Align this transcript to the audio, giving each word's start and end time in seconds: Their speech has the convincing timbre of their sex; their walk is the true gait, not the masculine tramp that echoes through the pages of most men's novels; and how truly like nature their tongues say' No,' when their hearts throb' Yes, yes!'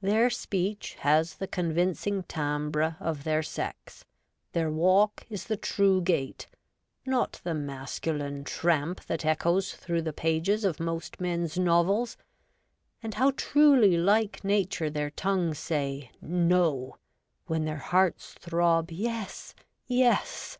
Their 0.00 0.30
speech 0.30 0.94
has 1.00 1.34
the 1.34 1.48
convincing 1.48 2.22
timbre 2.22 2.96
of 3.00 3.24
their 3.24 3.42
sex; 3.42 4.04
their 4.52 4.70
walk 4.70 5.26
is 5.28 5.46
the 5.46 5.56
true 5.56 6.00
gait, 6.00 6.46
not 7.04 7.40
the 7.42 7.52
masculine 7.52 8.44
tramp 8.44 9.04
that 9.06 9.24
echoes 9.24 9.74
through 9.74 10.02
the 10.02 10.12
pages 10.12 10.62
of 10.64 10.78
most 10.78 11.20
men's 11.20 11.58
novels; 11.58 12.16
and 13.02 13.14
how 13.14 13.32
truly 13.32 13.96
like 13.96 14.44
nature 14.44 14.88
their 14.88 15.10
tongues 15.10 15.58
say' 15.58 16.12
No,' 16.52 16.96
when 17.46 17.64
their 17.64 17.74
hearts 17.78 18.34
throb' 18.34 18.92
Yes, 19.08 19.52
yes!' 19.88 20.58